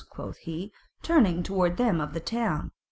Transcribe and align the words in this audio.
quoth 0.09 0.37
he, 0.37 0.71
turning 1.03 1.43
toward 1.43 1.77
them 1.77 2.01
of 2.01 2.15
the 2.15 2.19
town. 2.19 2.71